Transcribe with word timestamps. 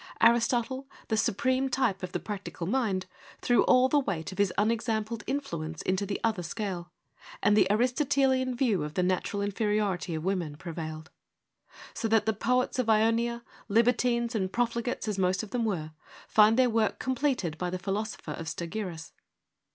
Aristotle— 0.19 0.89
the 1.09 1.15
supreme 1.15 1.69
type 1.69 2.01
of 2.01 2.11
the 2.11 2.19
practical 2.19 2.65
mind— 2.65 3.05
threw 3.41 3.61
all 3.65 3.87
the 3.87 3.99
weight 3.99 4.31
of 4.31 4.39
his 4.39 4.51
unexampled 4.57 5.23
influence 5.27 5.83
into 5.83 6.07
the 6.07 6.19
other 6.23 6.41
scale, 6.41 6.91
and 7.43 7.55
the 7.55 7.67
Aristotelian 7.69 8.55
view 8.55 8.83
of 8.83 8.95
the 8.95 9.03
natural 9.03 9.43
inferiority 9.43 10.15
of 10.15 10.23
women 10.25 10.55
prevailed: 10.55 11.11
so 11.93 12.07
that 12.07 12.25
the 12.25 12.33
poets 12.33 12.79
of 12.79 12.89
Ionia, 12.89 13.43
libertines 13.67 14.33
and 14.33 14.51
profligates 14.51 15.07
as 15.07 15.19
most 15.19 15.43
of 15.43 15.51
them 15.51 15.65
were, 15.65 15.91
find 16.27 16.57
their 16.57 16.67
work 16.71 16.97
completed 16.97 17.55
by 17.59 17.69
the 17.69 17.77
philosopher 17.77 18.31
of 18.31 18.47
Stagirus. 18.47 19.11